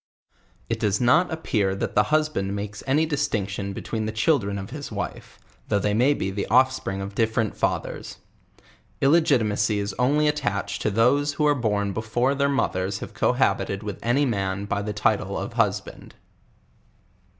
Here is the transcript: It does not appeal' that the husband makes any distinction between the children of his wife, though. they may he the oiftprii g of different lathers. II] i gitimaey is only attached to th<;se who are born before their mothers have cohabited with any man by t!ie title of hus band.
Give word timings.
It 0.67 0.79
does 0.79 0.99
not 0.99 1.31
appeal' 1.31 1.75
that 1.75 1.93
the 1.93 2.05
husband 2.09 2.55
makes 2.55 2.81
any 2.87 3.05
distinction 3.05 3.71
between 3.71 4.07
the 4.07 4.11
children 4.11 4.57
of 4.57 4.71
his 4.71 4.91
wife, 4.91 5.37
though. 5.67 5.77
they 5.77 5.93
may 5.93 6.15
he 6.15 6.31
the 6.31 6.47
oiftprii 6.49 6.95
g 6.95 7.01
of 7.03 7.13
different 7.13 7.53
lathers. 7.61 8.17
II] 8.99 9.09
i 9.09 9.21
gitimaey 9.21 9.77
is 9.77 9.93
only 9.99 10.27
attached 10.27 10.81
to 10.81 10.89
th<;se 10.89 11.35
who 11.35 11.45
are 11.45 11.53
born 11.53 11.93
before 11.93 12.33
their 12.33 12.49
mothers 12.49 12.97
have 12.97 13.13
cohabited 13.13 13.83
with 13.83 13.99
any 14.01 14.25
man 14.25 14.65
by 14.65 14.81
t!ie 14.81 14.91
title 14.93 15.37
of 15.37 15.53
hus 15.53 15.81
band. 15.81 16.15